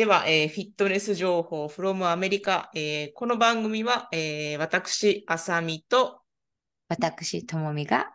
[0.00, 2.70] では、えーフィットネス情報 from アメリカ。
[2.74, 6.22] えーこの番組は、えー私、あさみと
[6.88, 8.14] 私、ともみが。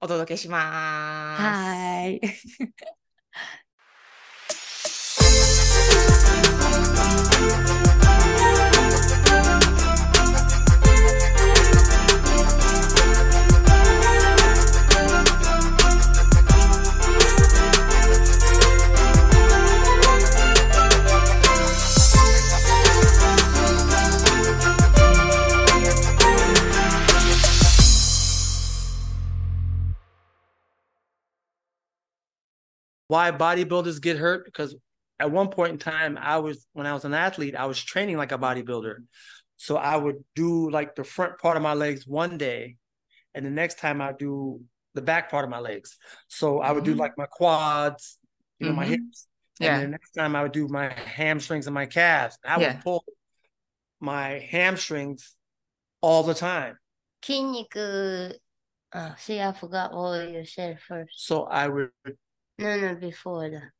[0.00, 1.42] お届けします。
[1.42, 2.20] はーい。
[33.14, 34.74] why bodybuilders get hurt because
[35.20, 38.16] at one point in time i was when i was an athlete i was training
[38.16, 38.96] like a bodybuilder
[39.56, 42.76] so i would do like the front part of my legs one day
[43.32, 44.60] and the next time i do
[44.94, 45.96] the back part of my legs
[46.26, 46.94] so i would mm-hmm.
[46.94, 48.18] do like my quads
[48.58, 48.80] you know mm-hmm.
[48.80, 49.28] my hips
[49.60, 49.76] yeah.
[49.76, 52.72] and the next time i would do my hamstrings and my calves i yeah.
[52.72, 53.04] would pull
[54.00, 55.36] my hamstrings
[56.00, 56.76] all the time
[57.22, 58.44] 筋肉
[58.96, 61.26] Oh, see, I forgot what you said first.
[61.26, 61.90] So I would
[62.58, 63.72] No, no, before だ。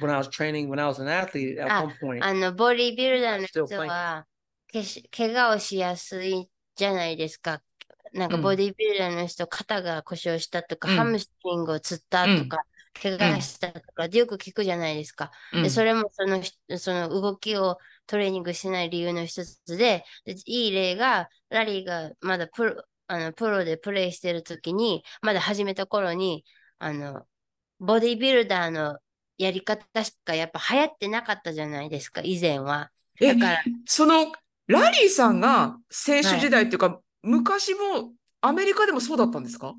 [0.00, 4.26] when i was training when i was an athlete at Ah, one point あの、ボディビルダーの人.は、
[4.68, 7.62] けし怪我をしやすいじゃないですか。
[8.12, 12.58] なんかうんボディビルダーの人、肩が故障したとか、うんハムストリングをつったとか、
[13.00, 15.30] 怪我したとか、でよく聞くじゃないですか。
[15.52, 26.44] で、それもそのひ、その動きをトレーニングしない理由の一つで、でいい例が、ラリーがまだプロ、あの、プロでプレイしてる時に、まだ始めた頃に、
[26.78, 27.26] あの、
[27.78, 28.98] ボディビルダーの
[29.38, 32.90] やり方しかやっぱ流行ってなかったじゃないですか、以前は。
[33.20, 34.32] えだから、その、
[34.66, 39.74] ラリーさんが選手時代っていうか、昔もアメリカでもそうだったんですか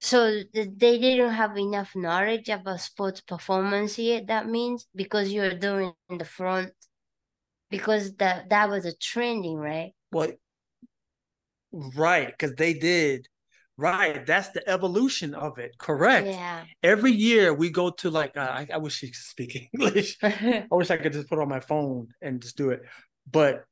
[0.00, 4.26] So th- they didn't have enough knowledge about sports performance yet.
[4.26, 6.72] That means because you're doing the front,
[7.70, 9.94] because that that was a trending, right?
[10.12, 10.32] Well,
[11.72, 13.28] right, because they did.
[13.76, 15.76] Right, that's the evolution of it.
[15.78, 16.28] Correct.
[16.28, 16.64] Yeah.
[16.82, 20.16] Every year we go to like uh, I, I wish she could speak English.
[20.22, 22.82] I wish I could just put on my phone and just do it.
[23.30, 23.64] But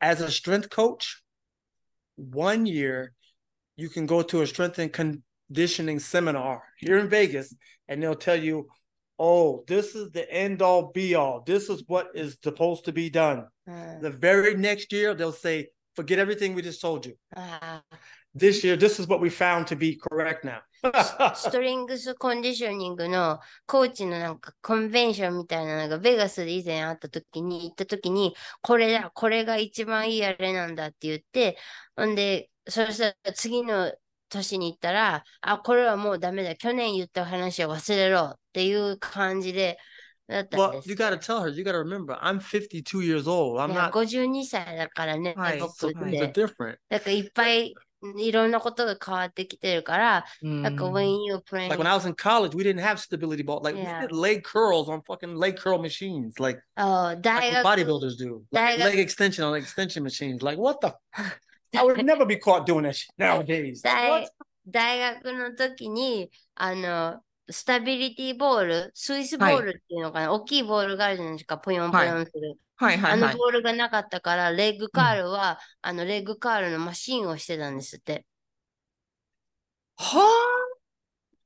[0.00, 1.22] as a strength coach,
[2.16, 3.12] one year
[3.76, 7.54] you can go to a strength and conditioning seminar here in Vegas,
[7.88, 8.68] and they'll tell you,
[9.18, 11.42] "Oh, this is the end all be all.
[11.44, 15.70] This is what is supposed to be done." うん The very next year, they'll say,
[15.96, 17.16] forget everything we just told you.
[17.34, 17.82] あ
[18.36, 20.60] This year, this is what we found to be correct now.
[20.82, 31.56] ーストリングスコンディショニングのコーチのなんかコンベンションみたいなのがベガスで以前あった時に行った時にこれだ、これが一番いいあれなんだって言って、
[31.96, 33.90] ほんで、そしたら次の
[34.28, 36.56] 年に行ったら、あ、これはもうダメだ。
[36.56, 39.78] 去年言った話は忘れろっていう感じで、
[40.29, 40.89] well, です。
[40.89, 43.59] you got to tell her, you got to remember, I'm 52 years old.
[43.59, 46.45] I'm いや not, 52歳だからね、はい僕 so はい things are で。
[46.45, 46.77] different.
[46.89, 47.73] だからいっぱい
[48.17, 53.61] いろんなことが変わってきてるから、なんか when you playing Like when I was in college, we didn't have stability ball.
[53.61, 54.01] Like Yeah.
[54.01, 57.85] we did leg curls on fucking leg curl machines, like, あ like 大 what 学
[57.85, 58.41] bodybuilders do.
[58.51, 60.41] Like Diag- leg extension on extension machines.
[60.41, 60.95] Like what the?
[61.77, 63.81] I would never be caught doing that shit nowadays.
[63.85, 64.29] Like, 大 what?
[64.67, 72.58] 大学の時に、あの、 スタビリティボール、スイスボールっていうのかな、大きいボールがあるじゃないですか、ぽよんぽよんする。
[72.78, 73.36] あのはいはいはい。
[73.36, 78.26] ボールがなかったから、レッグカールは、あの、レッグカールのマシンをしてたんですって。
[79.96, 80.20] は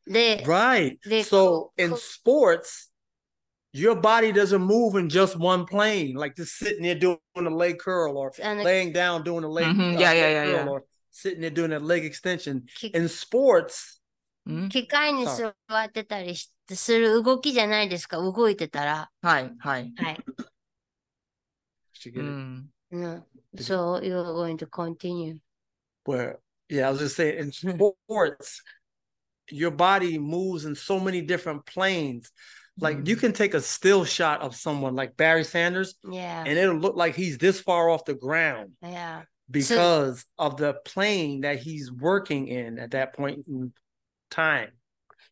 [0.07, 0.99] で、Right.
[1.23, 2.91] So in sports,
[3.73, 7.79] your body doesn't move in just one plane, like just sitting there doing a leg
[7.79, 9.97] curl or あの、laying down doing a leg, Mhm.
[9.97, 10.71] uh, Yeah, yeah, yeah, curl yeah.
[10.71, 12.63] or sitting there doing a leg extension.
[12.77, 14.00] き In sports, うん
[14.70, 15.54] 機械に Sorry.
[15.70, 19.12] 座ってたりしする動きじゃないですか、動いてたら。
[19.22, 19.94] はいはい。
[19.98, 20.18] はい。
[22.06, 22.24] you う get it?
[22.24, 22.70] ん。
[22.92, 23.26] うん、
[23.58, 25.38] so you're going to continue.
[26.06, 26.38] Where
[26.70, 28.62] yeah, I was just saying in sports,
[29.50, 32.32] your body moves in so many different planes.
[32.80, 36.78] Like you can take a still shot of someone like Barry Sanders, Yeah, and it'll
[36.78, 38.74] look like he's this far off the ground.
[38.82, 39.24] yeah.
[39.50, 43.72] because of the plane that he's working in at that point in
[44.31, 44.73] time.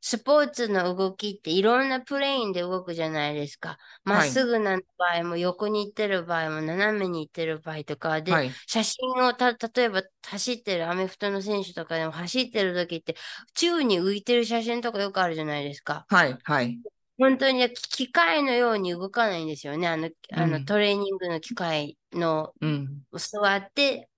[0.00, 3.78] スポーツの動きっていろんなプレインで動くじゃないですか。
[4.04, 8.50] まっすぐな場合も横に行ってる場合も斜めに行ってる場合とかで、はい。
[8.66, 13.16] 写真をた、例えば走ってるアメフトの選手とかでも走ってる時って
[13.54, 16.06] 宙に浮いてる写真とかよくあるじゃないですか。
[16.08, 16.78] はいはい。
[17.18, 19.88] 本当に機械のように動かないんですよね。
[19.88, 23.02] あの、あのうんトレーニングの機械のうん。
[23.12, 24.08] 座って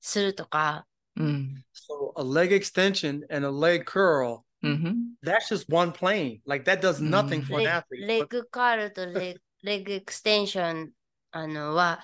[0.00, 0.87] するとか。
[1.17, 1.63] うん。
[1.73, 4.91] So a leg extension and a leg curl Mm-hmm.
[5.21, 6.39] That's just one plane.
[6.45, 8.07] Like that does nothing for an レ athlete.
[8.07, 10.91] レ But ッグカールとレレッグエクステンション
[11.31, 11.99] あのは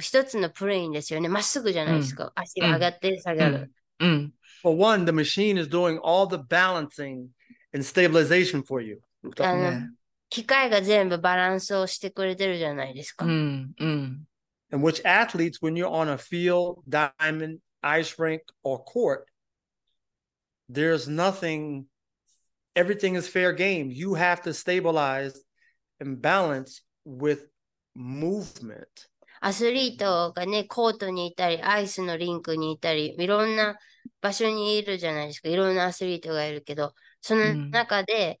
[0.00, 1.28] 一つのプレインですよね。
[1.28, 2.32] まっすぐじゃないですか。
[2.34, 3.72] 足が上がって下がる。
[4.00, 4.32] うん。
[4.62, 7.28] for one, the machine is doing all the balancing
[7.72, 9.00] and stabilization for you.
[9.38, 9.90] あのね
[10.30, 13.24] 機械が全部バランスをしてくれてるじゃないですか。
[13.24, 13.72] うん。
[13.78, 14.26] うん。
[14.72, 19.26] And which athletes, when you're on a field, diamond, ice rink, or court,
[20.68, 21.86] there's nothing,
[22.76, 23.90] everything is fair game.
[23.90, 25.38] You have to stabilize
[26.00, 27.46] and balance with
[27.96, 29.08] movement.
[29.42, 33.78] アスリートがね、コートにいたり、アイスのリンクにいたり、いろんな
[34.20, 35.48] 場所にいるじゃないですか。
[35.48, 38.38] いろんなアスリートがいるけど、その中で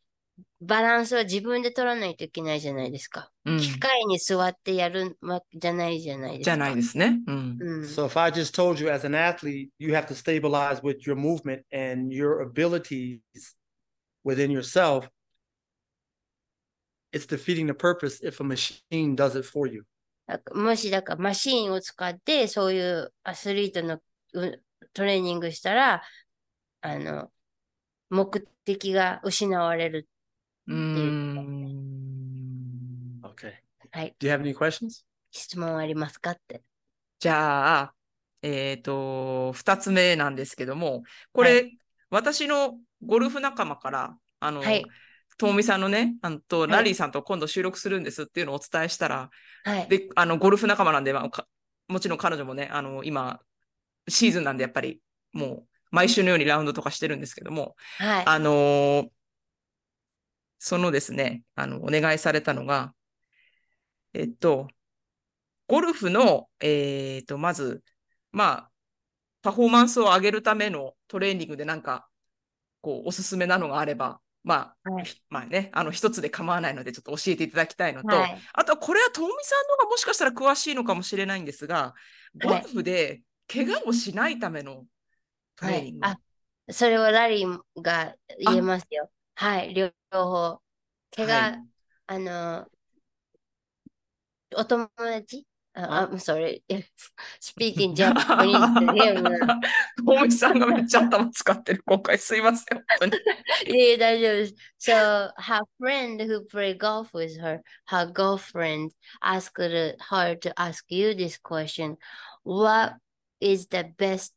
[0.61, 3.31] バランスは自分で取らないといけないじゃないですか。
[3.45, 3.59] うん。
[3.59, 6.43] 機械に座ってやるわけじゃないじゃないですか。
[6.43, 7.19] じゃないですね。
[7.27, 7.57] うん。
[7.59, 7.83] うん。
[7.83, 11.63] So if I just told you as an athlete, you have to stabilize with your movement
[11.71, 13.19] and your abilities
[14.23, 15.07] within yourself,
[17.11, 19.85] it's defeating the purpose if a machine does it for you.
[20.53, 23.99] もしだからマシーンを使ってそういうアスリートの
[24.33, 24.61] う
[24.93, 26.03] トレーニングしたら、
[26.81, 27.31] あの、
[28.09, 30.07] 目的が失われる。
[30.67, 31.45] うーん。
[33.21, 33.53] Okay.
[33.91, 34.15] はい。
[34.19, 35.03] Do you have any questions?
[35.31, 36.61] 質問ありますかって。
[37.19, 37.93] じゃあ、
[38.41, 41.03] えっ、と、二つ目なんですけども、
[41.33, 41.69] これ、は
[42.09, 44.85] 私のゴルフ仲間から、あの、はい
[45.37, 49.29] ともみさんのね、あのと、いラリーさんと今度収録するんですっていうのをお伝えしたら、
[49.65, 49.87] はい。
[49.89, 51.45] で、あの、ゴルフ仲間なんで、まあ、か
[51.89, 53.41] もちろん彼女もね、あの、今、
[54.07, 55.01] シーズンなんで、やっぱり、
[55.33, 58.23] もう、毎週のようにラウンドとかしてるんですけども、はい。
[58.25, 59.07] あのー
[60.65, 62.95] そのですね、あの、お願いされたのが、
[64.15, 64.67] えっと、
[65.67, 67.83] ゴルフの、えっと、まず、
[68.31, 68.71] まあ、
[69.43, 72.09] パフォーマンスを上げるためのトレーニングでなんか、
[72.81, 78.41] こう、おすすめなのがあれば、まあ、はいひまあね、あの、一つで構わないので、ちょっと教えていただきたいのと、はい。
[78.51, 81.93] あとはこれはともみさんの方がもしかしたら詳しいのかもしれないんですが、
[82.43, 84.85] ゴルフで怪我をしないための
[85.57, 86.07] トレーニング。
[86.07, 86.19] はいあ
[86.73, 89.11] それはラリーが言えますよ。
[89.34, 89.74] はい。
[89.74, 90.60] 両方。
[91.14, 91.70] 怪我、はい
[92.06, 92.66] あの、
[94.56, 96.62] お友達あ、I'm sorry.
[97.40, 99.22] Speaking Japanese to him.
[99.96, 101.82] ともみさんがめっちゃ頭使ってる。
[101.86, 102.82] 今回すいません。
[102.98, 103.16] 本当
[103.68, 103.78] に。
[103.78, 104.54] いや、 大丈夫です。
[104.78, 108.90] So, her friend who play golf with her, her girlfriend
[109.22, 111.96] asked her to ask you this question.
[112.42, 112.94] What
[113.40, 114.34] is the best?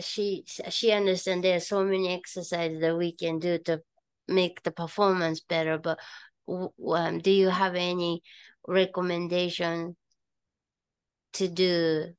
[0.00, 3.82] She she understands there are so many exercises that we can do to
[4.26, 5.98] make the performance better, but
[6.46, 8.22] w- um, do you have any
[8.66, 9.96] recommendation
[11.34, 12.12] to do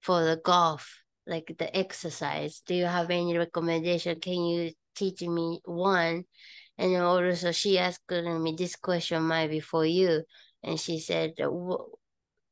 [0.00, 2.62] for the golf, like the exercise?
[2.66, 4.20] Do you have any recommendation?
[4.20, 6.24] Can you teach me one?
[6.78, 10.22] And then also she asked me this question might be for you.
[10.62, 11.96] And she said, "Wh-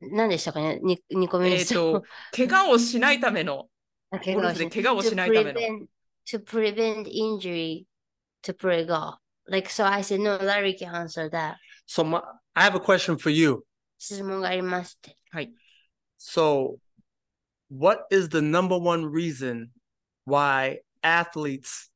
[0.01, 3.69] 何でしたかね 2, 2個目のえっ質問と、怪我をしないための、
[4.11, 5.61] あ怪ゴル我をしフで怪我を to しないための。
[5.61, 5.87] prevent,
[6.27, 7.85] to prevent injury
[8.43, 9.17] to play golf.
[9.47, 11.57] Like, so I said, no, Larry can answer that.
[11.87, 12.23] So my,
[12.57, 13.65] I have a question for you.
[13.99, 15.17] 質問がありまして。
[15.31, 15.53] はい。
[16.19, 16.77] So,
[17.71, 19.69] what is the number one reason
[20.27, 21.91] why athletes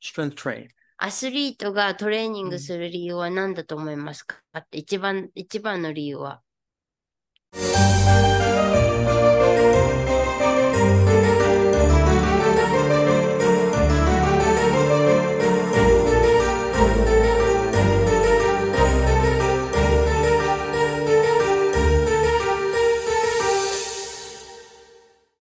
[0.00, 0.68] strength train?
[0.98, 6.42] アスリートがトレーニンうんグする理由は何だと思いますかって一番、一番の理由は。